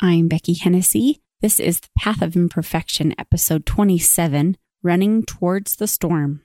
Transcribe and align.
I'm 0.00 0.28
Beckie 0.28 0.60
Hennessy. 0.60 1.22
This 1.40 1.58
is 1.58 1.80
The 1.80 1.88
Path 1.98 2.20
of 2.20 2.36
Imperfection, 2.36 3.14
episode 3.18 3.64
27 3.64 4.58
Running 4.82 5.24
Towards 5.24 5.76
the 5.76 5.86
Storm. 5.86 6.42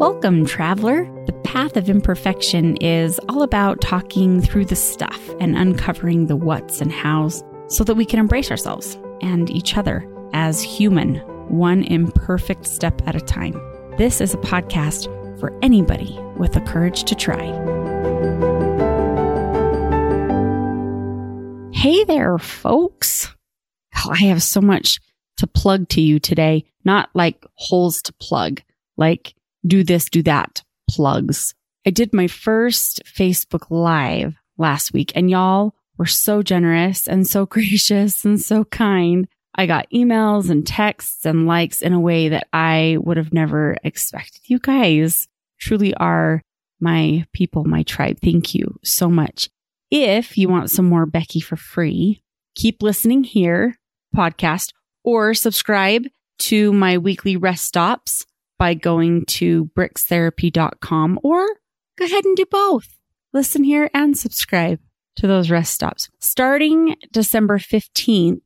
Welcome, 0.00 0.46
traveler. 0.46 1.04
The 1.26 1.32
Path 1.44 1.76
of 1.76 1.88
Imperfection 1.88 2.76
is 2.78 3.20
all 3.28 3.42
about 3.42 3.80
talking 3.80 4.40
through 4.40 4.64
the 4.64 4.74
stuff 4.74 5.20
and 5.38 5.56
uncovering 5.56 6.26
the 6.26 6.34
what's 6.34 6.80
and 6.80 6.90
how's 6.90 7.44
so 7.68 7.84
that 7.84 7.94
we 7.94 8.04
can 8.04 8.18
embrace 8.18 8.50
ourselves 8.50 8.98
and 9.20 9.48
each 9.48 9.76
other 9.76 10.04
as 10.32 10.60
human, 10.60 11.18
one 11.46 11.84
imperfect 11.84 12.66
step 12.66 13.00
at 13.06 13.14
a 13.14 13.20
time. 13.20 13.54
This 13.96 14.20
is 14.20 14.34
a 14.34 14.38
podcast 14.38 15.06
for 15.38 15.56
anybody 15.62 16.18
with 16.36 16.54
the 16.54 16.62
courage 16.62 17.04
to 17.04 17.14
try. 17.14 17.77
Hey 21.78 22.02
there, 22.02 22.36
folks. 22.38 23.32
Oh, 23.98 24.10
I 24.10 24.24
have 24.24 24.42
so 24.42 24.60
much 24.60 24.98
to 25.36 25.46
plug 25.46 25.88
to 25.90 26.00
you 26.00 26.18
today. 26.18 26.64
Not 26.84 27.08
like 27.14 27.46
holes 27.54 28.02
to 28.02 28.12
plug, 28.14 28.62
like 28.96 29.32
do 29.64 29.84
this, 29.84 30.10
do 30.10 30.24
that 30.24 30.64
plugs. 30.90 31.54
I 31.86 31.90
did 31.90 32.12
my 32.12 32.26
first 32.26 33.02
Facebook 33.04 33.70
Live 33.70 34.34
last 34.56 34.92
week, 34.92 35.12
and 35.14 35.30
y'all 35.30 35.76
were 35.96 36.06
so 36.06 36.42
generous 36.42 37.06
and 37.06 37.28
so 37.28 37.46
gracious 37.56 38.24
and 38.24 38.40
so 38.40 38.64
kind. 38.64 39.28
I 39.54 39.66
got 39.66 39.88
emails 39.94 40.50
and 40.50 40.66
texts 40.66 41.24
and 41.24 41.46
likes 41.46 41.80
in 41.80 41.92
a 41.92 42.00
way 42.00 42.30
that 42.30 42.48
I 42.52 42.96
would 42.98 43.18
have 43.18 43.32
never 43.32 43.76
expected. 43.84 44.40
You 44.46 44.58
guys 44.58 45.28
truly 45.60 45.94
are 45.94 46.42
my 46.80 47.24
people, 47.32 47.62
my 47.62 47.84
tribe. 47.84 48.18
Thank 48.20 48.52
you 48.52 48.80
so 48.82 49.08
much. 49.08 49.48
If 49.90 50.36
you 50.36 50.48
want 50.48 50.70
some 50.70 50.86
more 50.86 51.06
Beckie 51.06 51.42
for 51.42 51.56
free, 51.56 52.22
keep 52.54 52.82
listening 52.82 53.24
here, 53.24 53.76
podcast, 54.14 54.72
or 55.02 55.32
subscribe 55.32 56.06
to 56.40 56.72
my 56.72 56.98
weekly 56.98 57.36
rest 57.36 57.64
stops 57.64 58.26
by 58.58 58.74
going 58.74 59.24
to 59.24 59.70
brickstherapy.com 59.76 61.20
or 61.22 61.46
go 61.96 62.04
ahead 62.04 62.24
and 62.24 62.36
do 62.36 62.44
both. 62.44 62.98
Listen 63.32 63.64
here 63.64 63.90
and 63.94 64.16
subscribe 64.18 64.80
to 65.16 65.26
those 65.26 65.50
rest 65.50 65.72
stops. 65.72 66.08
Starting 66.18 66.96
December 67.10 67.58
15th, 67.58 68.40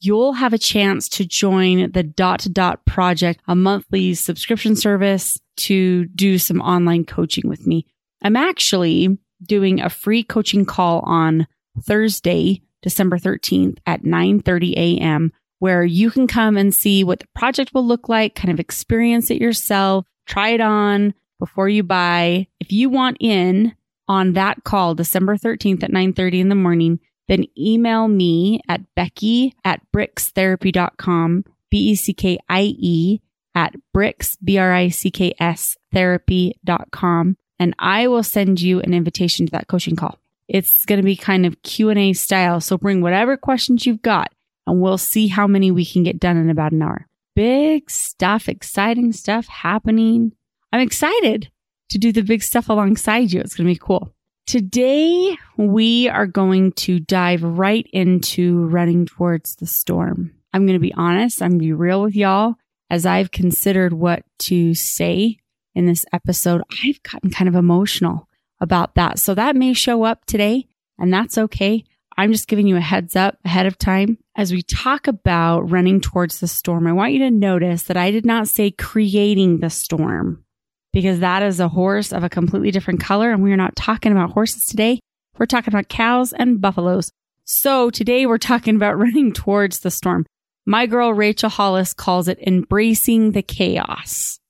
you'll 0.00 0.34
have 0.34 0.52
a 0.52 0.58
chance 0.58 1.08
to 1.10 1.26
join 1.26 1.90
the 1.92 2.02
Dot 2.02 2.40
to 2.40 2.48
Dot 2.48 2.84
Project, 2.86 3.40
a 3.46 3.54
monthly 3.54 4.14
subscription 4.14 4.76
service 4.76 5.38
to 5.56 6.06
do 6.06 6.38
some 6.38 6.60
online 6.60 7.04
coaching 7.04 7.48
with 7.48 7.66
me. 7.66 7.86
I'm 8.22 8.36
actually 8.36 9.18
doing 9.42 9.80
a 9.80 9.90
free 9.90 10.22
coaching 10.22 10.64
call 10.64 11.00
on 11.00 11.46
Thursday, 11.82 12.62
December 12.82 13.18
13th 13.18 13.78
at 13.86 14.02
9:30 14.02 14.72
a.m. 14.74 15.32
where 15.58 15.84
you 15.84 16.10
can 16.10 16.26
come 16.26 16.56
and 16.56 16.74
see 16.74 17.02
what 17.02 17.20
the 17.20 17.26
project 17.34 17.72
will 17.74 17.86
look 17.86 18.08
like, 18.08 18.34
kind 18.34 18.52
of 18.52 18.60
experience 18.60 19.30
it 19.30 19.40
yourself, 19.40 20.06
try 20.26 20.50
it 20.50 20.60
on 20.60 21.14
before 21.38 21.68
you 21.68 21.82
buy. 21.82 22.46
If 22.60 22.72
you 22.72 22.88
want 22.90 23.16
in 23.20 23.74
on 24.08 24.34
that 24.34 24.64
call 24.64 24.94
December 24.94 25.36
13th 25.36 25.82
at 25.82 25.90
9:30 25.90 26.40
in 26.40 26.48
the 26.48 26.54
morning, 26.54 27.00
then 27.28 27.44
email 27.58 28.08
me 28.08 28.60
at 28.68 28.82
Beckie 28.96 29.52
at 29.64 29.80
brickstherapy.com, 29.94 31.44
B-E-C-K-I-E 31.70 33.20
at 33.54 33.74
bricks, 33.92 34.36
B-R-I-C-K-S 34.36 35.76
therapy.com 35.92 37.36
and 37.58 37.74
I 37.78 38.08
will 38.08 38.22
send 38.22 38.60
you 38.60 38.80
an 38.80 38.92
invitation 38.94 39.46
to 39.46 39.52
that 39.52 39.68
coaching 39.68 39.96
call. 39.96 40.18
It's 40.48 40.84
going 40.84 41.00
to 41.00 41.04
be 41.04 41.16
kind 41.16 41.44
of 41.46 41.62
Q&A 41.62 42.12
style. 42.12 42.60
So 42.60 42.78
bring 42.78 43.00
whatever 43.00 43.36
questions 43.36 43.86
you've 43.86 44.02
got 44.02 44.32
and 44.66 44.80
we'll 44.80 44.98
see 44.98 45.28
how 45.28 45.46
many 45.46 45.70
we 45.70 45.84
can 45.84 46.02
get 46.02 46.20
done 46.20 46.36
in 46.36 46.50
about 46.50 46.72
an 46.72 46.82
hour. 46.82 47.06
Big 47.34 47.90
stuff, 47.90 48.48
exciting 48.48 49.12
stuff 49.12 49.46
happening. 49.46 50.32
I'm 50.72 50.80
excited 50.80 51.50
to 51.90 51.98
do 51.98 52.12
the 52.12 52.22
big 52.22 52.42
stuff 52.42 52.68
alongside 52.68 53.32
you. 53.32 53.40
It's 53.40 53.54
going 53.54 53.66
to 53.66 53.74
be 53.74 53.78
cool. 53.78 54.12
Today, 54.46 55.36
we 55.56 56.08
are 56.08 56.26
going 56.26 56.72
to 56.72 57.00
dive 57.00 57.42
right 57.42 57.86
into 57.92 58.66
running 58.66 59.06
towards 59.06 59.56
the 59.56 59.66
storm. 59.66 60.32
I'm 60.52 60.66
going 60.66 60.78
to 60.78 60.80
be 60.80 60.94
honest. 60.94 61.42
I'm 61.42 61.50
going 61.50 61.58
to 61.58 61.64
be 61.64 61.72
real 61.72 62.02
with 62.02 62.14
y'all 62.14 62.54
as 62.88 63.04
I've 63.04 63.32
considered 63.32 63.92
what 63.92 64.24
to 64.40 64.74
say 64.74 65.38
in 65.76 65.86
this 65.86 66.06
episode, 66.12 66.62
I've 66.82 67.02
gotten 67.02 67.30
kind 67.30 67.48
of 67.48 67.54
emotional 67.54 68.28
about 68.60 68.94
that. 68.94 69.18
So 69.18 69.34
that 69.34 69.54
may 69.54 69.74
show 69.74 70.04
up 70.04 70.24
today 70.24 70.66
and 70.98 71.12
that's 71.12 71.36
okay. 71.36 71.84
I'm 72.16 72.32
just 72.32 72.48
giving 72.48 72.66
you 72.66 72.76
a 72.76 72.80
heads 72.80 73.14
up 73.14 73.38
ahead 73.44 73.66
of 73.66 73.76
time. 73.76 74.16
As 74.34 74.52
we 74.52 74.62
talk 74.62 75.06
about 75.06 75.70
running 75.70 76.00
towards 76.00 76.40
the 76.40 76.48
storm, 76.48 76.86
I 76.86 76.92
want 76.92 77.12
you 77.12 77.18
to 77.20 77.30
notice 77.30 77.84
that 77.84 77.98
I 77.98 78.10
did 78.10 78.24
not 78.24 78.48
say 78.48 78.70
creating 78.70 79.60
the 79.60 79.68
storm 79.68 80.42
because 80.94 81.20
that 81.20 81.42
is 81.42 81.60
a 81.60 81.68
horse 81.68 82.10
of 82.10 82.24
a 82.24 82.30
completely 82.30 82.70
different 82.70 83.00
color. 83.00 83.30
And 83.30 83.42
we're 83.42 83.56
not 83.56 83.76
talking 83.76 84.12
about 84.12 84.30
horses 84.30 84.64
today. 84.64 84.98
We're 85.38 85.44
talking 85.44 85.74
about 85.74 85.90
cows 85.90 86.32
and 86.32 86.58
buffaloes. 86.58 87.12
So 87.44 87.90
today 87.90 88.24
we're 88.24 88.38
talking 88.38 88.76
about 88.76 88.98
running 88.98 89.34
towards 89.34 89.80
the 89.80 89.90
storm. 89.90 90.24
My 90.64 90.86
girl 90.86 91.12
Rachel 91.12 91.50
Hollis 91.50 91.92
calls 91.92 92.28
it 92.28 92.38
embracing 92.40 93.32
the 93.32 93.42
chaos. 93.42 94.40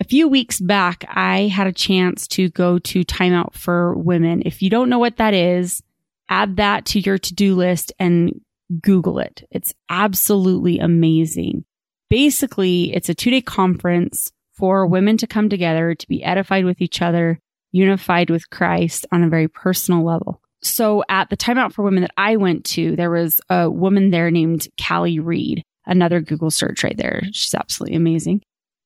A 0.00 0.04
few 0.04 0.28
weeks 0.28 0.58
back, 0.58 1.04
I 1.08 1.48
had 1.48 1.66
a 1.66 1.72
chance 1.72 2.26
to 2.28 2.48
go 2.48 2.78
to 2.78 3.04
Timeout 3.04 3.52
for 3.52 3.94
Women. 3.94 4.42
If 4.46 4.62
you 4.62 4.70
don't 4.70 4.88
know 4.88 4.98
what 4.98 5.18
that 5.18 5.34
is, 5.34 5.82
add 6.30 6.56
that 6.56 6.86
to 6.86 7.00
your 7.00 7.18
to 7.18 7.34
do 7.34 7.54
list 7.54 7.92
and 7.98 8.40
Google 8.80 9.18
it. 9.18 9.46
It's 9.50 9.74
absolutely 9.90 10.78
amazing. 10.78 11.64
Basically, 12.08 12.94
it's 12.94 13.10
a 13.10 13.14
two 13.14 13.30
day 13.30 13.42
conference 13.42 14.32
for 14.54 14.86
women 14.86 15.18
to 15.18 15.26
come 15.26 15.50
together 15.50 15.94
to 15.94 16.08
be 16.08 16.24
edified 16.24 16.64
with 16.64 16.80
each 16.80 17.02
other, 17.02 17.38
unified 17.70 18.30
with 18.30 18.48
Christ 18.48 19.04
on 19.12 19.22
a 19.22 19.28
very 19.28 19.48
personal 19.48 20.02
level. 20.02 20.40
So 20.62 21.04
at 21.10 21.28
the 21.28 21.36
Timeout 21.36 21.72
for 21.72 21.82
Women 21.82 22.02
that 22.02 22.12
I 22.16 22.36
went 22.36 22.64
to, 22.66 22.96
there 22.96 23.10
was 23.10 23.40
a 23.50 23.70
woman 23.70 24.10
there 24.10 24.30
named 24.30 24.68
Callie 24.82 25.18
Reed, 25.18 25.62
another 25.86 26.20
Google 26.20 26.50
search 26.50 26.84
right 26.84 26.96
there. 26.96 27.22
She's 27.32 27.54
absolutely 27.54 27.96
amazing. 27.96 28.42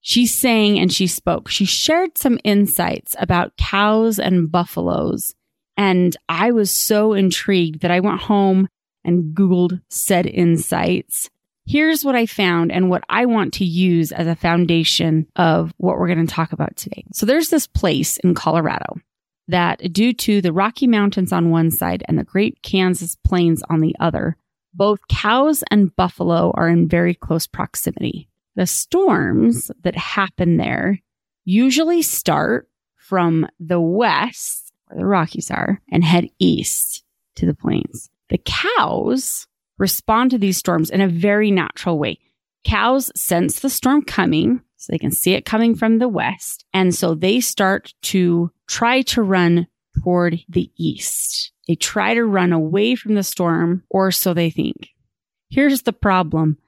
She 0.06 0.26
sang 0.26 0.78
and 0.78 0.92
she 0.92 1.06
spoke. 1.06 1.48
She 1.48 1.64
shared 1.64 2.18
some 2.18 2.38
insights 2.44 3.16
about 3.18 3.56
cows 3.56 4.18
and 4.18 4.52
buffaloes. 4.52 5.34
And 5.78 6.14
I 6.28 6.50
was 6.50 6.70
so 6.70 7.14
intrigued 7.14 7.80
that 7.80 7.90
I 7.90 8.00
went 8.00 8.20
home 8.20 8.68
and 9.02 9.34
Googled 9.34 9.80
said 9.88 10.26
insights. 10.26 11.30
Here's 11.64 12.04
what 12.04 12.14
I 12.14 12.26
found 12.26 12.70
and 12.70 12.90
what 12.90 13.02
I 13.08 13.24
want 13.24 13.54
to 13.54 13.64
use 13.64 14.12
as 14.12 14.26
a 14.26 14.36
foundation 14.36 15.26
of 15.36 15.72
what 15.78 15.96
we're 15.96 16.14
going 16.14 16.26
to 16.26 16.34
talk 16.34 16.52
about 16.52 16.76
today. 16.76 17.04
So 17.14 17.24
there's 17.24 17.48
this 17.48 17.66
place 17.66 18.18
in 18.18 18.34
Colorado 18.34 18.96
that 19.48 19.90
due 19.90 20.12
to 20.12 20.42
the 20.42 20.52
Rocky 20.52 20.86
Mountains 20.86 21.32
on 21.32 21.48
one 21.48 21.70
side 21.70 22.04
and 22.08 22.18
the 22.18 22.24
Great 22.24 22.60
Kansas 22.60 23.16
Plains 23.24 23.62
on 23.70 23.80
the 23.80 23.96
other, 23.98 24.36
both 24.74 25.08
cows 25.08 25.64
and 25.70 25.96
buffalo 25.96 26.50
are 26.54 26.68
in 26.68 26.88
very 26.88 27.14
close 27.14 27.46
proximity. 27.46 28.28
The 28.56 28.66
storms 28.66 29.70
that 29.82 29.96
happen 29.96 30.56
there 30.56 31.00
usually 31.44 32.02
start 32.02 32.68
from 32.96 33.46
the 33.58 33.80
west, 33.80 34.72
where 34.86 34.98
the 34.98 35.06
Rockies 35.06 35.50
are, 35.50 35.80
and 35.90 36.04
head 36.04 36.28
east 36.38 37.04
to 37.36 37.46
the 37.46 37.54
plains. 37.54 38.10
The 38.30 38.38
cows 38.38 39.46
respond 39.78 40.30
to 40.30 40.38
these 40.38 40.56
storms 40.56 40.90
in 40.90 41.00
a 41.00 41.08
very 41.08 41.50
natural 41.50 41.98
way. 41.98 42.18
Cows 42.64 43.10
sense 43.14 43.60
the 43.60 43.68
storm 43.68 44.02
coming, 44.02 44.62
so 44.76 44.92
they 44.92 44.98
can 44.98 45.10
see 45.10 45.34
it 45.34 45.44
coming 45.44 45.74
from 45.74 45.98
the 45.98 46.08
west. 46.08 46.64
And 46.72 46.94
so 46.94 47.14
they 47.14 47.40
start 47.40 47.92
to 48.02 48.50
try 48.66 49.02
to 49.02 49.22
run 49.22 49.66
toward 50.02 50.40
the 50.48 50.70
east. 50.76 51.52
They 51.66 51.74
try 51.74 52.14
to 52.14 52.24
run 52.24 52.52
away 52.52 52.94
from 52.94 53.14
the 53.14 53.22
storm, 53.22 53.82
or 53.90 54.10
so 54.10 54.32
they 54.32 54.50
think. 54.50 54.90
Here's 55.50 55.82
the 55.82 55.92
problem. 55.92 56.58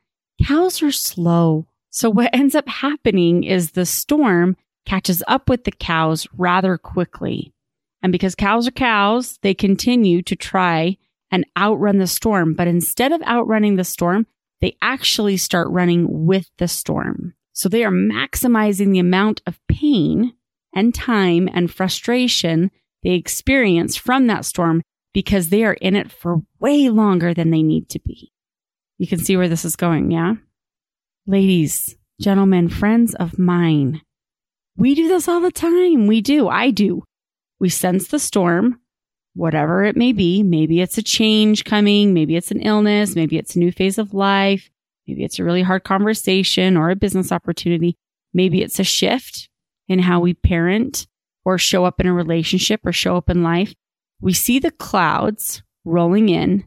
Cows 0.45 0.83
are 0.83 0.93
slow. 0.93 1.67
So 1.97 2.11
what 2.11 2.29
ends 2.35 2.55
up 2.55 2.69
happening 2.69 3.43
is 3.43 3.71
the 3.71 3.87
storm 3.87 4.59
catches 4.85 5.23
up 5.27 5.49
with 5.49 5.65
the 5.65 5.73
cows 5.73 6.29
rather 6.37 6.77
quickly. 6.77 7.55
And 8.03 8.13
because 8.13 8.35
cows 8.35 8.69
are 8.69 8.73
cows, 8.73 9.39
they 9.41 9.55
continue 9.55 10.21
to 10.21 10.37
try 10.37 10.99
and 11.31 11.47
outrun 11.57 11.97
the 11.97 12.07
storm. 12.07 12.53
But 12.53 12.69
instead 12.69 13.13
of 13.13 13.23
outrunning 13.23 13.77
the 13.77 13.83
storm, 13.85 14.27
they 14.61 14.77
actually 14.83 15.39
start 15.39 15.71
running 15.71 16.27
with 16.27 16.51
the 16.59 16.69
storm. 16.69 17.33
So 17.55 17.71
they 17.71 17.83
are 17.83 17.91
maximizing 17.91 18.93
the 18.93 18.99
amount 18.99 19.41
of 19.47 19.59
pain 19.67 20.35
and 20.75 20.95
time 20.95 21.49
and 21.55 21.73
frustration 21.73 22.71
they 23.05 23.13
experience 23.13 23.97
from 23.97 24.27
that 24.27 24.45
storm 24.45 24.83
because 25.15 25.49
they 25.49 25.65
are 25.65 25.79
in 25.81 25.97
it 25.97 26.13
for 26.13 26.43
way 26.61 26.91
longer 26.91 27.33
than 27.33 27.51
they 27.51 27.63
need 27.63 27.89
to 27.89 28.01
be. 28.01 28.35
You 28.99 29.07
can 29.07 29.19
see 29.19 29.39
where 29.39 29.49
this 29.49 29.65
is 29.65 29.77
going, 29.77 30.11
yeah? 30.11 30.35
Ladies, 31.29 31.97
gentlemen, 32.21 32.69
friends 32.69 33.13
of 33.17 33.37
mine, 33.37 34.01
we 34.77 34.95
do 34.95 35.09
this 35.09 35.27
all 35.27 35.41
the 35.41 35.51
time. 35.51 36.07
We 36.07 36.21
do. 36.21 36.47
I 36.47 36.71
do. 36.71 37.03
We 37.59 37.69
sense 37.69 38.07
the 38.07 38.21
storm. 38.21 38.79
whatever 39.37 39.85
it 39.85 39.97
may 39.97 40.13
be. 40.13 40.43
Maybe 40.43 40.81
it's 40.81 40.99
a 40.99 41.03
change 41.03 41.65
coming. 41.65 42.15
Maybe 42.15 42.37
it's 42.37 42.51
an 42.51 42.61
illness. 42.61 43.15
Maybe 43.15 43.37
it's 43.37 43.55
a 43.55 43.59
new 43.59 43.71
phase 43.71 43.99
of 43.99 44.15
life. 44.15 44.71
Maybe 45.07 45.23
it's 45.23 45.39
a 45.39 45.45
really 45.45 45.63
hard 45.63 45.85
conversation 45.85 46.77
or 46.77 46.91
a 46.91 46.97
business 46.97 47.31
opportunity. 47.31 47.97
Maybe 48.33 48.63
it's 48.63 48.81
a 48.81 48.85
shift 48.85 49.49
in 49.89 50.01
how 50.01 50.21
we 50.21 50.35
parent 50.35 51.07
or 51.45 51.59
show 51.59 51.85
up 51.85 52.01
in 52.01 52.07
a 52.07 52.13
relationship 52.13 52.81
or 52.85 52.93
show 52.93 53.17
up 53.17 53.31
in 53.31 53.43
life. 53.43 53.75
We 54.21 54.33
see 54.33 54.59
the 54.59 54.73
clouds 54.73 55.63
rolling 55.85 56.29
in 56.29 56.65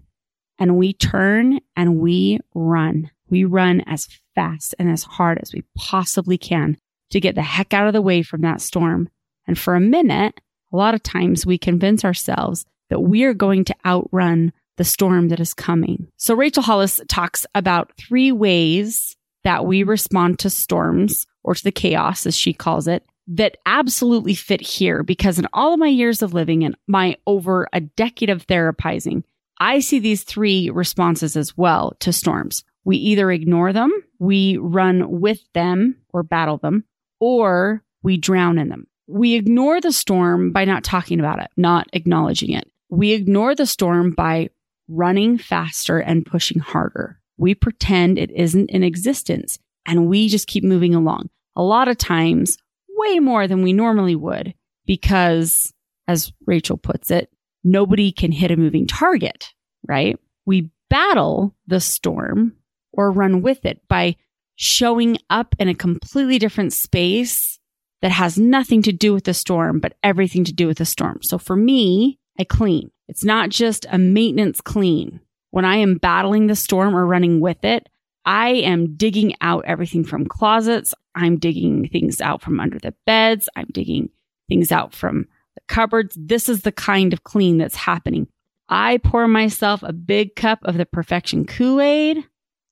and 0.59 0.77
we 0.77 0.94
turn 0.94 1.59
and 1.75 2.00
we 2.00 2.39
run. 2.53 3.09
We 3.30 3.44
run 3.44 3.81
as 3.81 4.08
fast 4.36 4.76
and 4.80 4.90
as 4.90 5.04
hard 5.04 5.40
as 5.42 5.54
we 5.54 5.64
possibly 5.78 6.38
can 6.38 6.78
to 7.12 7.20
get 7.20 7.36
the 7.36 7.42
heck 7.42 7.74
out 7.74 7.88
of 7.88 7.94
the 7.94 8.02
way 8.02 8.22
from 8.22 8.42
that 8.42 8.62
storm. 8.62 9.10
And 9.48 9.58
for 9.58 9.76
a 9.76 9.80
minute, 9.80 10.40
a 10.72 10.78
lot 10.78 10.94
of 10.94 11.04
times 11.04 11.46
we 11.46 11.58
convince 11.58 12.06
ourselves 12.06 12.66
that 12.90 13.02
we 13.02 13.24
are 13.24 13.34
going 13.34 13.66
to 13.66 13.76
outrun 13.86 14.54
the 14.78 14.84
storm 14.84 15.30
that 15.30 15.40
is 15.40 15.54
coming. 15.54 16.08
So 16.18 16.34
Rachel 16.34 16.64
Hollis 16.64 17.02
talks 17.08 17.46
about 17.54 17.92
three 17.98 18.31
ways 18.31 19.16
that 19.44 19.66
we 19.66 19.84
respond 19.84 20.40
to 20.40 20.50
storms 20.50 21.28
or 21.44 21.56
to 21.56 21.64
the 21.64 21.72
chaos, 21.72 22.26
as 22.26 22.36
she 22.36 22.54
calls 22.54 22.88
it, 22.88 23.04
that 23.28 23.58
absolutely 23.66 24.34
fit 24.34 24.62
here 24.62 25.04
because 25.04 25.38
in 25.38 25.48
all 25.54 25.74
of 25.74 25.80
my 25.80 25.88
years 25.88 26.22
of 26.22 26.34
living 26.34 26.64
and 26.64 26.76
my 26.88 27.16
over 27.28 27.68
a 27.74 27.80
decade 27.81 28.30
of 28.30 28.48
therapizing, 28.48 29.24
I 29.60 29.81
see 29.81 30.00
these 30.00 30.24
three 30.24 30.70
responses 30.70 31.36
as 31.36 31.58
well 31.58 31.96
to 32.00 32.14
storms. 32.14 32.64
We 32.89 32.97
either 32.97 33.31
ignore 33.31 33.71
them, 33.71 33.91
we 34.18 34.57
run 34.57 35.21
with 35.21 35.41
them 35.53 35.97
or 36.12 36.24
battle 36.24 36.57
them, 36.57 36.86
or 37.19 37.83
we 38.01 38.18
drown 38.18 38.57
in 38.57 38.69
them. 38.69 38.88
We 39.06 39.36
ignore 39.36 39.80
the 39.80 39.91
storm 39.91 40.51
by 40.51 40.65
not 40.65 40.83
talking 40.83 41.19
about 41.19 41.39
it, 41.39 41.51
not 41.56 41.88
acknowledging 41.94 42.51
it. 42.51 42.68
We 42.89 43.12
ignore 43.12 43.53
the 43.53 43.68
storm 43.68 44.13
by 44.13 44.50
running 44.88 45.38
faster 45.38 46.00
and 46.00 46.25
pushing 46.25 46.57
harder. 46.57 47.19
We 47.38 47.53
pretend 47.53 48.18
it 48.18 48.31
isn't 48.31 48.71
in 48.71 48.81
existence 48.81 49.59
and 49.85 50.07
we 50.07 50.27
just 50.27 50.47
keep 50.47 50.63
moving 50.63 50.95
along. 50.95 51.30
A 51.56 51.62
lot 51.62 51.89
of 51.89 51.97
times, 52.00 52.57
way 52.97 53.19
more 53.19 53.47
than 53.47 53.62
we 53.62 53.71
normally 53.71 54.15
would, 54.15 54.56
because 54.88 55.71
as 56.07 56.33
Rachel 56.47 56.77
puts 56.77 57.12
it, 57.12 57.30
nobody 57.63 58.12
can 58.12 58.31
hit 58.31 58.50
a 58.50 58.57
moving 58.57 58.88
target, 58.88 59.53
right? 59.88 60.18
We 60.47 60.71
battle 60.89 61.56
the 61.68 61.80
storm 61.80 62.56
or 63.00 63.13
run 63.13 63.42
with 63.42 63.66
it 63.66 63.80
by 63.88 64.18
showing 64.57 65.18
up 65.30 65.56
in 65.57 65.69
a 65.69 65.74
completely 65.74 66.38
different 66.38 66.74
space 66.74 67.57
that 68.01 68.12
has 68.12 68.38
nothing 68.38 68.81
to 68.81 68.92
do 68.92 69.13
with 69.13 69.24
the 69.24 69.34
storm, 69.34 69.80
but 69.80 69.96
everything 70.04 70.44
to 70.44 70.51
do 70.51 70.68
with 70.68 70.80
the 70.80 70.86
storm. 70.86 71.19
So 71.22 71.38
for 71.38 71.56
me, 71.56 72.19
I 72.38 72.44
clean. 72.44 72.92
It's 73.07 73.24
not 73.24 73.51
just 73.51 73.86
a 73.90 73.98
maintenance 73.98 74.60
clean. 74.60 75.22
When 75.51 75.63
I 75.63 75.78
am 75.78 75.96
battling 75.96 76.48
the 76.48 76.57
storm 76.57 76.94
or 76.94 77.07
running 77.07 77.40
with 77.40 77.63
it, 77.63 77.88
I 78.25 78.50
am 78.50 78.98
digging 78.98 79.34
out 79.40 79.63
everything 79.66 80.04
from 80.04 80.25
closets. 80.25 80.94
I'm 81.16 81.40
digging 81.40 81.88
things 81.88 82.19
out 82.19 82.42
from 82.42 82.60
under 82.60 82.80
the 82.80 82.94
beds. 83.06 83.48
I'm 83.56 83.68
digging 83.72 84.10
things 84.50 84.74
out 84.74 84.94
from 84.94 85.25
the 85.56 85.62
cupboards. 85.69 86.18
This 86.19 86.50
is 86.50 86.63
the 86.63 86.74
kind 86.74 87.13
of 87.13 87.24
clean 87.24 87.60
that's 87.60 87.78
happening. 87.78 88.28
I 88.68 88.98
pour 88.98 89.25
myself 89.30 89.84
a 89.84 89.94
big 89.94 90.36
cup 90.36 90.60
of 90.63 90.75
the 90.75 90.86
perfection 90.86 91.45
Kool 91.45 91.80
Aid. 91.80 92.25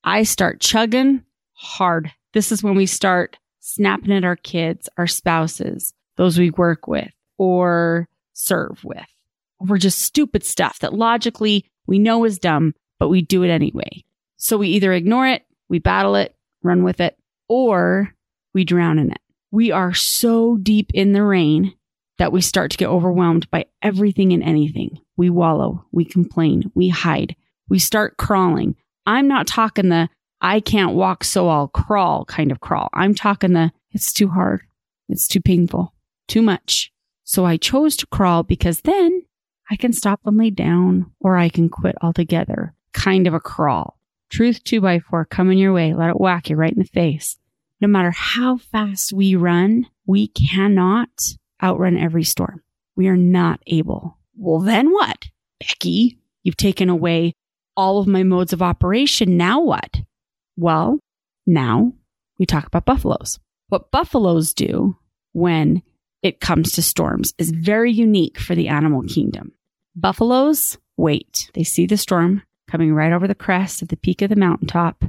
I 0.08 0.22
start 0.22 0.62
chugging 0.62 1.22
hard. 1.52 2.10
This 2.32 2.50
is 2.50 2.62
when 2.62 2.76
we 2.76 2.86
start 2.86 3.36
snapping 3.60 4.10
at 4.10 4.24
our 4.24 4.36
kids, 4.36 4.88
our 4.96 5.06
spouses, 5.06 5.92
those 6.16 6.38
we 6.38 6.48
work 6.48 6.88
with 6.88 7.10
or 7.36 8.08
serve 8.32 8.82
with 8.84 9.04
We're 9.60 9.76
just 9.76 10.00
stupid 10.00 10.44
stuff 10.44 10.78
that 10.78 10.94
logically 10.94 11.66
we 11.86 11.98
know 11.98 12.24
is 12.24 12.38
dumb, 12.38 12.74
but 12.98 13.10
we 13.10 13.20
do 13.20 13.42
it 13.42 13.50
anyway. 13.50 14.02
So 14.38 14.56
we 14.56 14.68
either 14.68 14.94
ignore 14.94 15.28
it, 15.28 15.44
we 15.68 15.78
battle 15.78 16.14
it, 16.14 16.34
run 16.62 16.84
with 16.84 17.00
it, 17.00 17.18
or 17.46 18.14
we 18.54 18.64
drown 18.64 18.98
in 18.98 19.10
it. 19.10 19.20
We 19.50 19.72
are 19.72 19.92
so 19.92 20.56
deep 20.56 20.90
in 20.94 21.12
the 21.12 21.22
rain 21.22 21.74
that 22.16 22.32
we 22.32 22.40
start 22.40 22.70
to 22.70 22.78
get 22.78 22.88
overwhelmed 22.88 23.50
by 23.50 23.66
everything 23.82 24.32
and 24.32 24.42
anything. 24.42 25.00
We 25.18 25.28
wallow, 25.28 25.84
we 25.92 26.06
complain, 26.06 26.72
we 26.74 26.88
hide, 26.88 27.36
we 27.68 27.78
start 27.78 28.16
crawling. 28.16 28.74
I'm 29.08 29.26
not 29.26 29.46
talking 29.46 29.88
the 29.88 30.10
I 30.42 30.60
can't 30.60 30.94
walk, 30.94 31.24
so 31.24 31.48
I'll 31.48 31.68
crawl 31.68 32.26
kind 32.26 32.52
of 32.52 32.60
crawl. 32.60 32.90
I'm 32.92 33.14
talking 33.14 33.54
the 33.54 33.72
it's 33.90 34.12
too 34.12 34.28
hard, 34.28 34.60
it's 35.08 35.26
too 35.26 35.40
painful, 35.40 35.94
too 36.28 36.42
much. 36.42 36.92
So 37.24 37.46
I 37.46 37.56
chose 37.56 37.96
to 37.96 38.06
crawl 38.06 38.42
because 38.42 38.82
then 38.82 39.22
I 39.70 39.76
can 39.76 39.94
stop 39.94 40.20
and 40.26 40.36
lay 40.36 40.50
down 40.50 41.10
or 41.20 41.38
I 41.38 41.48
can 41.48 41.70
quit 41.70 41.96
altogether. 42.02 42.74
Kind 42.92 43.26
of 43.26 43.32
a 43.32 43.40
crawl. 43.40 43.98
Truth 44.28 44.62
two 44.62 44.82
by 44.82 44.98
four 44.98 45.24
coming 45.24 45.56
your 45.56 45.72
way. 45.72 45.94
Let 45.94 46.10
it 46.10 46.20
whack 46.20 46.50
you 46.50 46.56
right 46.56 46.72
in 46.72 46.80
the 46.80 46.84
face. 46.84 47.38
No 47.80 47.88
matter 47.88 48.10
how 48.10 48.58
fast 48.58 49.14
we 49.14 49.36
run, 49.36 49.86
we 50.06 50.28
cannot 50.28 51.08
outrun 51.62 51.96
every 51.96 52.24
storm. 52.24 52.62
We 52.94 53.08
are 53.08 53.16
not 53.16 53.60
able. 53.66 54.18
Well, 54.36 54.60
then 54.60 54.92
what? 54.92 55.28
Beckie, 55.62 56.18
you've 56.42 56.58
taken 56.58 56.90
away 56.90 57.32
all 57.78 57.98
of 57.98 58.08
my 58.08 58.24
modes 58.24 58.52
of 58.52 58.60
operation. 58.60 59.36
Now 59.36 59.60
what? 59.60 60.00
Well, 60.56 60.98
now 61.46 61.92
we 62.38 62.44
talk 62.44 62.66
about 62.66 62.84
buffaloes. 62.84 63.38
What 63.68 63.92
buffaloes 63.92 64.52
do 64.52 64.96
when 65.32 65.82
it 66.20 66.40
comes 66.40 66.72
to 66.72 66.82
storms 66.82 67.32
is 67.38 67.52
very 67.52 67.92
unique 67.92 68.36
for 68.36 68.56
the 68.56 68.66
animal 68.66 69.02
kingdom. 69.02 69.52
Buffaloes 69.94 70.76
wait. 70.96 71.52
They 71.54 71.62
see 71.62 71.86
the 71.86 71.96
storm 71.96 72.42
coming 72.68 72.92
right 72.92 73.12
over 73.12 73.28
the 73.28 73.34
crest 73.36 73.80
of 73.80 73.88
the 73.88 73.96
peak 73.96 74.22
of 74.22 74.30
the 74.30 74.36
mountaintop. 74.36 75.04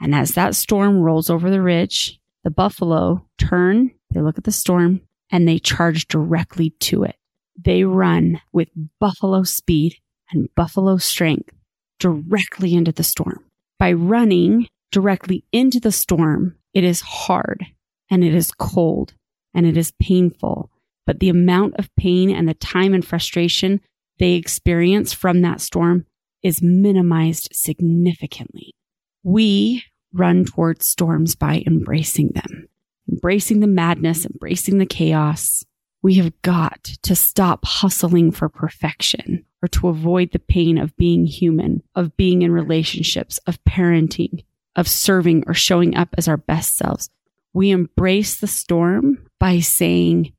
And 0.00 0.14
as 0.14 0.30
that 0.32 0.54
storm 0.54 1.00
rolls 1.00 1.28
over 1.28 1.50
the 1.50 1.60
ridge, 1.60 2.18
the 2.44 2.50
buffalo 2.50 3.26
turn, 3.36 3.90
they 4.10 4.22
look 4.22 4.38
at 4.38 4.44
the 4.44 4.52
storm, 4.52 5.02
and 5.30 5.46
they 5.46 5.58
charge 5.58 6.08
directly 6.08 6.70
to 6.80 7.02
it. 7.02 7.16
They 7.62 7.84
run 7.84 8.40
with 8.52 8.68
buffalo 8.98 9.42
speed 9.42 9.96
and 10.30 10.48
buffalo 10.54 10.96
strength 10.96 11.50
directly 11.98 12.74
into 12.74 12.92
the 12.92 13.04
storm. 13.04 13.44
By 13.78 13.92
running 13.92 14.68
directly 14.92 15.44
into 15.52 15.80
the 15.80 15.92
storm, 15.92 16.56
it 16.72 16.84
is 16.84 17.00
hard 17.00 17.66
and 18.10 18.22
it 18.22 18.34
is 18.34 18.52
cold 18.52 19.14
and 19.54 19.66
it 19.66 19.76
is 19.76 19.92
painful. 20.00 20.70
But 21.06 21.20
the 21.20 21.28
amount 21.28 21.74
of 21.78 21.94
pain 21.96 22.30
and 22.30 22.48
the 22.48 22.54
time 22.54 22.94
and 22.94 23.04
frustration 23.04 23.80
they 24.18 24.32
experience 24.32 25.12
from 25.12 25.42
that 25.42 25.60
storm 25.60 26.06
is 26.42 26.62
minimized 26.62 27.48
significantly. 27.52 28.74
We 29.22 29.84
run 30.12 30.44
towards 30.44 30.86
storms 30.86 31.34
by 31.34 31.62
embracing 31.66 32.30
them, 32.34 32.68
embracing 33.10 33.60
the 33.60 33.66
madness, 33.66 34.24
embracing 34.24 34.78
the 34.78 34.86
chaos. 34.86 35.64
We 36.02 36.14
have 36.14 36.40
got 36.42 36.84
to 37.02 37.16
stop 37.16 37.64
hustling 37.64 38.30
for 38.30 38.48
perfection 38.48 39.45
or 39.66 39.68
to 39.68 39.88
avoid 39.88 40.30
the 40.30 40.38
pain 40.38 40.78
of 40.78 40.96
being 40.96 41.26
human, 41.26 41.82
of 41.96 42.16
being 42.16 42.42
in 42.42 42.52
relationships, 42.52 43.38
of 43.48 43.62
parenting, 43.64 44.44
of 44.76 44.86
serving 44.86 45.42
or 45.48 45.54
showing 45.54 45.96
up 45.96 46.08
as 46.16 46.28
our 46.28 46.36
best 46.36 46.76
selves. 46.76 47.10
We 47.52 47.70
embrace 47.70 48.38
the 48.38 48.46
storm 48.46 49.26
by 49.40 49.58
saying, 49.58 50.32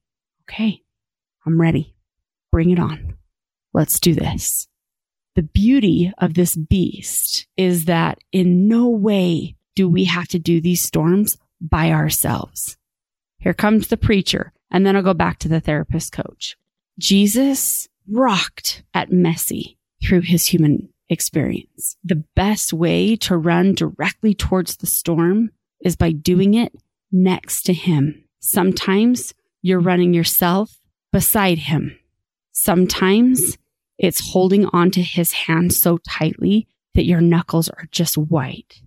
okay, 0.43 0.81
I'm 1.46 1.60
ready. 1.60 1.93
Bring 2.53 2.69
it 2.69 2.79
on. 2.79 3.17
Let's 3.74 4.00
do 4.00 4.13
this. 4.13 4.69
The 5.36 5.43
beauty 5.43 6.13
of 6.19 6.34
this 6.34 6.55
beast 6.55 7.48
is 7.57 7.84
that 7.86 8.19
in 8.31 8.69
no 8.69 8.88
way 8.88 9.57
do 9.75 9.89
we 9.89 10.05
have 10.05 10.29
to 10.29 10.39
do 10.39 10.62
these 10.62 10.81
storms 10.81 11.38
by 11.60 11.91
ourselves. 11.91 12.77
Here 13.39 13.53
comes 13.53 13.88
the 13.88 13.98
preacher, 13.98 14.53
and 14.72 14.86
then 14.86 14.96
I'll 14.96 15.03
go 15.03 15.13
back 15.13 15.39
to 15.39 15.50
the 15.50 15.60
therapist 15.60 16.13
coach. 16.13 16.55
Jesus 16.98 17.89
rocked 18.12 18.84
at 18.94 19.12
messy 19.12 19.78
through 20.04 20.22
his 20.22 20.48
human 20.48 20.90
experience. 21.10 21.98
The 22.04 22.24
best 22.36 22.74
way 22.74 23.16
to 23.18 23.38
run 23.38 23.74
directly 23.74 24.34
towards 24.34 24.78
the 24.78 24.88
storm 24.88 25.52
is 25.82 25.96
by 25.96 26.12
doing 26.12 26.54
it 26.54 26.74
next 27.12 27.64
to 27.64 27.74
him. 27.74 28.24
Sometimes 28.40 29.34
you're 29.62 29.80
running 29.80 30.14
yourself 30.14 30.78
beside 31.12 31.60
him. 31.60 31.98
Sometimes 32.52 33.58
it's 33.98 34.32
holding 34.32 34.66
onto 34.68 35.02
his 35.02 35.32
hand 35.32 35.74
so 35.74 35.98
tightly 36.08 36.68
that 36.94 37.06
your 37.06 37.22
knuckles 37.22 37.70
are 37.70 37.88
just 37.92 38.18
white. 38.18 38.82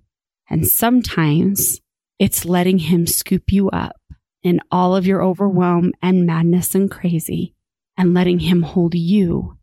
And 0.49 0.67
sometimes 0.67 1.81
it's 2.19 2.45
letting 2.45 2.79
him 2.79 3.07
scoop 3.07 3.53
you 3.53 3.71
up 3.71 3.97
in 4.43 4.61
all 4.71 4.97
of 4.97 5.07
your 5.07 5.23
overwhelm 5.23 5.93
and 6.03 6.27
madness 6.27 6.75
and 6.75 6.91
crazy 6.91 7.55
and 8.01 8.15
letting 8.15 8.39
him 8.39 8.63
hold 8.63 8.95
you 8.95 9.59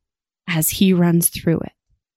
as 0.47 0.69
he 0.69 0.93
runs 0.93 1.27
through 1.27 1.57
it. 1.57 1.71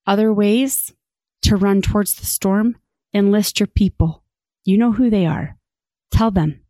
Other 0.05 0.31
ways 0.31 0.93
to 1.41 1.55
run 1.55 1.81
towards 1.81 2.13
the 2.13 2.27
storm, 2.27 2.77
enlist 3.11 3.59
your 3.59 3.65
people. 3.65 4.23
You 4.63 4.77
know 4.77 4.91
who 4.91 5.09
they 5.09 5.25
are. 5.25 5.57
Tell 6.11 6.29
them. 6.29 6.61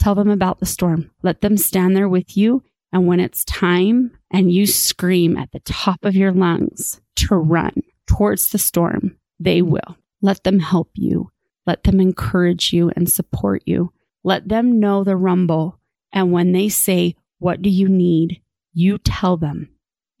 Tell 0.00 0.16
them 0.16 0.28
about 0.28 0.58
the 0.58 0.66
storm. 0.66 1.12
Let 1.22 1.40
them 1.40 1.56
stand 1.56 1.94
there 1.94 2.08
with 2.08 2.36
you 2.36 2.64
And 2.92 3.06
when 3.06 3.20
it's 3.20 3.44
time 3.44 4.16
and 4.30 4.50
you 4.50 4.66
scream 4.66 5.36
at 5.36 5.52
the 5.52 5.60
top 5.60 6.04
of 6.04 6.16
your 6.16 6.32
lungs 6.32 7.00
to 7.16 7.36
run 7.36 7.82
towards 8.06 8.48
the 8.48 8.58
storm, 8.58 9.18
they 9.38 9.62
will. 9.62 9.98
Let 10.20 10.42
them 10.42 10.58
help 10.60 10.90
you. 10.94 11.30
Let 11.64 11.84
them 11.84 12.00
encourage 12.00 12.72
you 12.72 12.90
and 12.96 13.08
support 13.08 13.62
you. 13.66 13.92
Let 14.24 14.48
them 14.48 14.80
know 14.80 15.04
the 15.04 15.16
rumble. 15.16 15.78
And 16.12 16.32
when 16.32 16.52
they 16.52 16.68
say, 16.68 17.14
What 17.38 17.62
do 17.62 17.70
you 17.70 17.88
need? 17.88 18.40
You 18.76 18.98
tell 18.98 19.38
them. 19.38 19.70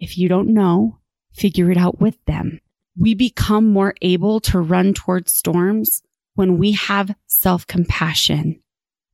If 0.00 0.16
you 0.16 0.30
don't 0.30 0.48
know, 0.48 0.98
figure 1.30 1.70
it 1.70 1.76
out 1.76 2.00
with 2.00 2.16
them. 2.24 2.60
We 2.98 3.14
become 3.14 3.70
more 3.70 3.94
able 4.00 4.40
to 4.40 4.58
run 4.58 4.94
towards 4.94 5.34
storms 5.34 6.02
when 6.34 6.56
we 6.56 6.72
have 6.72 7.14
self 7.26 7.66
compassion. 7.66 8.62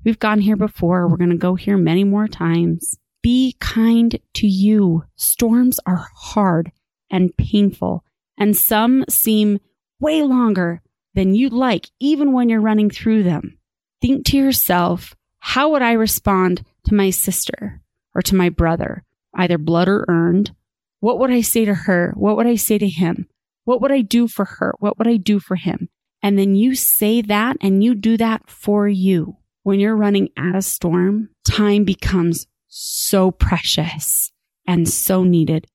We've 0.05 0.19
gone 0.19 0.41
here 0.41 0.55
before. 0.57 1.09
We're 1.09 1.17
going 1.17 1.31
to 1.31 1.37
go 1.37 1.57
here 1.57 1.77
many 1.77 2.05
more 2.05 2.29
times. 2.29 2.97
Be 3.21 3.57
kind 3.59 4.17
to 4.35 4.47
you. 4.47 5.05
Storms 5.17 5.81
are 5.87 6.07
hard 6.15 6.71
and 7.11 7.37
painful, 7.37 8.05
and 8.39 8.57
some 8.57 9.05
seem 9.09 9.59
way 9.99 10.23
longer 10.23 10.83
than 11.15 11.35
you'd 11.35 11.53
like, 11.53 11.91
even 11.99 12.33
when 12.33 12.49
you're 12.49 12.61
running 12.61 12.91
through 12.91 13.25
them. 13.25 13.59
Think 14.01 14.25
to 14.27 14.37
yourself, 14.37 15.17
how 15.41 15.71
would 15.71 15.83
I 15.83 15.93
respond 15.93 16.65
to 16.87 16.95
my 16.95 17.11
sister 17.11 17.83
or 18.15 18.23
to 18.23 18.37
my 18.37 18.49
brother, 18.49 19.05
either 19.35 19.59
blood 19.59 19.89
or 19.89 20.05
earned? 20.09 20.55
What 21.01 21.19
would 21.19 21.31
I 21.31 21.41
say 21.41 21.65
to 21.65 21.75
her? 21.75 22.13
What 22.17 22.37
would 22.37 22.47
I 22.47 22.57
say 22.57 22.79
to 22.79 22.89
him? 22.89 23.29
What 23.65 23.81
would 23.81 23.93
I 23.93 24.01
do 24.01 24.29
for 24.29 24.45
her? 24.45 24.75
What 24.79 24.99
would 24.99 25.09
I 25.09 25.17
do 25.17 25.39
for 25.39 25.57
him? 25.57 25.89
And 26.23 26.39
then 26.39 26.55
you 26.55 26.75
say 26.75 27.23
that 27.23 27.57
and 27.61 27.83
you 27.83 27.95
do 27.95 28.17
that 28.17 28.49
for 28.49 28.89
you. 28.89 29.37
When 29.65 29.81
you're 29.81 29.97
running 29.97 30.29
at 30.37 30.55
a 30.55 30.63
storm, 30.63 31.31
time 31.45 31.85
becomes 31.85 32.47
so 32.69 33.31
precious 33.31 34.33
and 34.67 34.89
so 34.89 35.25
needed. 35.25 35.67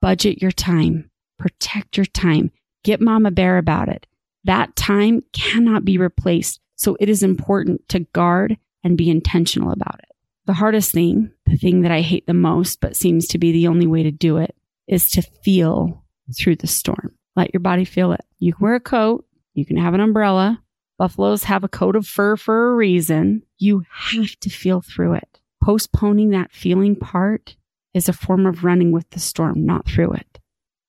Budget 0.00 0.40
your 0.40 0.52
time, 0.52 1.10
protect 1.38 1.96
your 1.96 2.06
time, 2.06 2.50
get 2.84 3.00
mama 3.00 3.30
bear 3.30 3.58
about 3.58 3.88
it. 3.88 4.06
That 4.44 4.76
time 4.76 5.22
cannot 5.32 5.84
be 5.84 5.98
replaced. 5.98 6.60
So 6.76 6.96
it 7.00 7.08
is 7.08 7.22
important 7.22 7.88
to 7.88 8.00
guard 8.00 8.58
and 8.84 8.96
be 8.96 9.10
intentional 9.10 9.72
about 9.72 9.98
it. 9.98 10.10
The 10.44 10.52
hardest 10.52 10.92
thing, 10.92 11.32
the 11.46 11.56
thing 11.56 11.82
that 11.82 11.92
I 11.92 12.00
hate 12.00 12.26
the 12.26 12.34
most, 12.34 12.80
but 12.80 12.96
seems 12.96 13.26
to 13.28 13.38
be 13.38 13.52
the 13.52 13.68
only 13.68 13.86
way 13.86 14.02
to 14.02 14.10
do 14.10 14.36
it, 14.36 14.54
is 14.86 15.08
to 15.10 15.22
feel 15.22 16.04
through 16.36 16.56
the 16.56 16.66
storm. 16.66 17.14
Let 17.34 17.52
your 17.52 17.60
body 17.60 17.84
feel 17.84 18.12
it. 18.12 18.24
You 18.38 18.54
can 18.54 18.64
wear 18.64 18.74
a 18.74 18.80
coat, 18.80 19.24
you 19.54 19.64
can 19.64 19.76
have 19.76 19.94
an 19.94 20.00
umbrella. 20.00 20.62
Buffaloes 20.98 21.44
have 21.44 21.62
a 21.62 21.68
coat 21.68 21.94
of 21.94 22.06
fur 22.06 22.36
for 22.36 22.72
a 22.72 22.74
reason. 22.74 23.42
You 23.58 23.82
have 23.90 24.34
to 24.40 24.48
feel 24.48 24.80
through 24.80 25.14
it. 25.14 25.40
Postponing 25.62 26.30
that 26.30 26.52
feeling 26.52 26.96
part 26.96 27.56
is 27.92 28.08
a 28.08 28.14
form 28.14 28.46
of 28.46 28.64
running 28.64 28.92
with 28.92 29.08
the 29.10 29.20
storm, 29.20 29.64
not 29.66 29.86
through 29.86 30.12
it. 30.12 30.38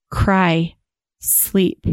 Cry, 0.10 0.76
sleep, 1.20 1.86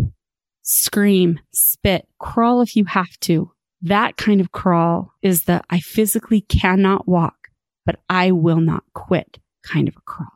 scream, 0.63 1.41
spit, 1.53 2.07
crawl 2.19 2.61
if 2.61 2.77
you 2.77 2.85
have 2.85 3.19
to. 3.21 3.53
That 3.83 4.17
kind 4.17 4.41
of 4.41 4.53
crawl 4.53 5.13
is 5.23 5.45
the 5.45 5.63
I 5.71 5.81
physically 5.81 6.41
cannot 6.41 7.07
walk, 7.07 7.44
but 7.87 8.01
I 8.09 8.33
will 8.33 8.61
not 8.61 8.85
quit 8.95 9.39
kind 9.63 9.89
of 9.89 9.97
a 9.97 10.01
crawl. 10.01 10.29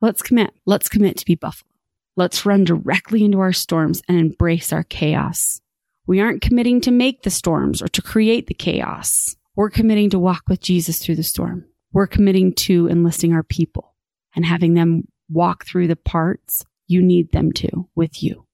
Let's 0.00 0.22
commit. 0.22 0.52
Let's 0.66 0.88
commit 0.88 1.16
to 1.18 1.24
be 1.24 1.34
buffalo. 1.34 1.70
Let's 2.16 2.46
run 2.46 2.64
directly 2.64 3.24
into 3.24 3.40
our 3.40 3.52
storms 3.52 4.02
and 4.08 4.18
embrace 4.18 4.72
our 4.72 4.82
chaos. 4.82 5.60
We 6.06 6.20
aren't 6.20 6.42
committing 6.42 6.80
to 6.82 6.90
make 6.90 7.22
the 7.22 7.30
storms 7.30 7.82
or 7.82 7.88
to 7.88 8.02
create 8.02 8.46
the 8.46 8.54
chaos. 8.54 9.36
We're 9.54 9.70
committing 9.70 10.10
to 10.10 10.18
walk 10.18 10.44
with 10.48 10.60
Jesus 10.60 10.98
through 10.98 11.16
the 11.16 11.22
storm 11.22 11.66
we're 11.96 12.06
committing 12.06 12.52
to 12.52 12.88
enlisting 12.88 13.32
our 13.32 13.42
people 13.42 13.94
and 14.34 14.44
having 14.44 14.74
them 14.74 15.08
walk 15.30 15.64
through 15.64 15.88
the 15.88 15.96
parts 15.96 16.62
you 16.86 17.00
need 17.02 17.32
them 17.32 17.52
to 17.52 17.88
with 17.94 18.22
you. 18.22 18.46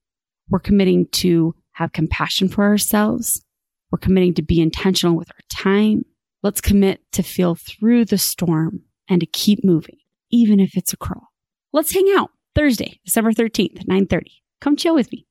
We're 0.49 0.59
committing 0.59 1.07
to 1.07 1.53
have 1.73 1.91
compassion 1.91 2.47
for 2.47 2.63
ourselves. 2.63 3.43
We're 3.91 3.99
committing 3.99 4.35
to 4.35 4.41
be 4.41 4.61
intentional 4.61 5.17
with 5.17 5.29
our 5.29 5.41
time. 5.49 6.05
Let's 6.43 6.61
commit 6.61 7.01
to 7.13 7.23
feel 7.23 7.55
through 7.55 8.05
the 8.05 8.17
storm 8.17 8.81
and 9.09 9.21
to 9.21 9.25
keep 9.25 9.63
moving, 9.63 9.97
even 10.29 10.59
if 10.59 10.77
it's 10.77 10.93
a 10.93 10.97
crawl. 10.97 11.29
Let's 11.71 11.93
hang 11.93 12.13
out 12.15 12.29
Thursday, 12.53 12.99
December 13.05 13.31
13th, 13.31 13.87
930. 13.87 14.43
Come 14.61 14.75
chill 14.75 14.93
with 14.93 15.11
me. 15.11 15.25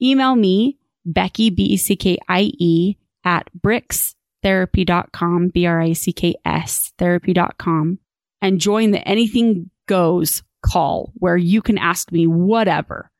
Email 0.00 0.36
me, 0.36 0.78
Beckie, 1.06 1.54
B-E-C-K-I-E 1.54 2.96
at 3.24 3.48
bricks 3.52 4.14
therapy.com, 4.42 5.48
B 5.48 5.66
R 5.66 5.80
I 5.80 5.92
C 5.92 6.12
K 6.12 6.34
S, 6.44 6.92
therapy.com, 6.98 7.98
and 8.40 8.60
join 8.60 8.90
the 8.90 9.06
Anything 9.06 9.70
Goes 9.86 10.42
call 10.64 11.12
where 11.14 11.36
you 11.36 11.62
can 11.62 11.78
ask 11.78 12.12
me 12.12 12.26
whatever. 12.26 13.10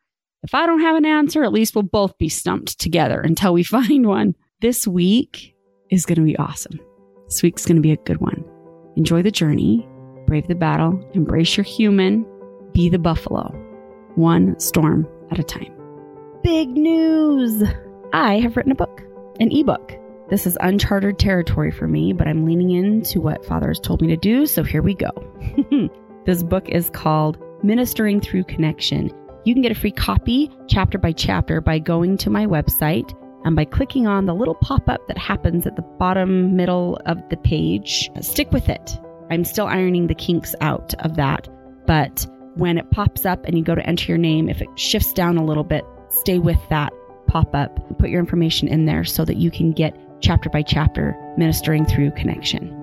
If 0.43 0.55
I 0.55 0.67
don't 0.67 0.81
have 0.81 0.97
an 0.97 1.07
answer, 1.07 1.43
at 1.43 1.53
least 1.53 1.75
we'll 1.75 1.83
both 1.83 2.19
be 2.19 2.29
stumped 2.29 2.79
together 2.79 3.21
until 3.21 3.53
we 3.53 3.63
find 3.65 4.07
one. 4.07 4.35
This 4.61 4.87
week 4.87 5.55
is 5.91 6.05
going 6.05 6.17
to 6.17 6.25
be 6.25 6.37
awesome. 6.37 6.79
This 7.29 7.43
week's 7.43 7.65
going 7.65 7.77
to 7.77 7.83
be 7.83 7.93
a 7.93 7.97
good 7.97 8.21
one. 8.21 8.45
Enjoy 8.97 9.23
the 9.23 9.31
journey, 9.31 9.89
brave 10.27 10.49
the 10.49 10.55
battle, 10.55 11.01
embrace 11.15 11.57
your 11.57 11.65
human, 11.65 12.27
be 12.73 12.89
the 12.89 12.99
buffalo, 12.99 13.49
one 14.17 14.59
storm 14.59 15.07
at 15.31 15.39
a 15.39 15.45
time. 15.45 15.73
Big 16.43 16.71
news! 16.71 17.63
I 18.13 18.41
have 18.41 18.57
written 18.57 18.73
a 18.73 18.77
book, 18.77 19.03
an 19.41 19.53
ebook 19.53 19.99
this 20.29 20.47
is 20.47 20.59
uncharted 20.61 21.19
territory 21.19 21.71
for 21.71 21.89
me, 21.89 22.13
but 22.13 22.29
I'm 22.29 22.45
leaning 22.45 22.71
into 22.71 23.19
what 23.19 23.47
Father 23.47 23.69
has 23.69 23.81
told 23.81 24.03
me 24.03 24.09
to 24.09 24.17
do, 24.17 24.45
so 24.45 24.63
here 24.63 24.83
we 24.83 24.95
go. 24.95 25.11
this 26.27 26.43
book 26.43 26.69
is 26.69 26.91
called 26.91 27.39
Ministering 27.63 28.21
Through 28.21 28.45
Connection. 28.45 29.11
You 29.47 29.55
can 29.55 29.63
get 29.63 29.73
a 29.73 29.75
free 29.75 29.91
copy, 29.91 30.51
chapter 30.69 30.99
by 30.99 31.13
chapter, 31.13 31.63
by 31.63 31.79
going 31.79 32.19
to 32.19 32.29
my 32.29 32.45
website 32.45 33.15
and 33.45 33.57
by 33.57 33.65
clicking 33.65 34.07
on 34.07 34.27
the 34.27 34.35
little 34.35 34.55
pop 34.57 34.89
up 34.89 35.07
that 35.09 35.19
happens 35.19 35.67
at 35.67 35.77
the 35.77 35.83
bottom 35.83 36.57
middle 36.57 37.01
of 37.07 37.19
the 37.31 37.37
page. 37.37 38.11
Stick 38.21 38.53
with 38.53 38.69
it. 38.69 38.99
I'm 39.31 39.45
still 39.45 39.67
ironing 39.67 40.07
the 40.07 40.15
kinks 40.15 40.55
out 40.61 40.95
of 41.05 41.17
that, 41.17 41.49
but 41.87 42.27
when 42.55 42.79
it 42.79 42.91
pops 42.91 43.25
up 43.25 43.45
and 43.45 43.57
you 43.57 43.63
go 43.63 43.75
to 43.75 43.87
enter 43.87 44.07
your 44.07 44.19
name, 44.19 44.49
if 44.49 44.61
it 44.61 44.69
shifts 44.77 45.13
down 45.13 45.37
a 45.37 45.45
little 45.45 45.65
bit, 45.65 45.85
stay 46.11 46.39
with 46.39 46.59
that 46.71 46.93
pop 47.29 47.55
up. 47.55 47.99
Put 47.99 48.11
your 48.11 48.21
information 48.21 48.69
in 48.69 48.87
there 48.87 49.05
so 49.05 49.25
that 49.25 49.37
you 49.37 49.51
can 49.51 49.73
get 49.73 49.97
chapter 50.21 50.51
by 50.51 50.63
chapter, 50.63 51.17
ministering 51.37 51.85
through 51.87 52.11
connection. 52.13 52.75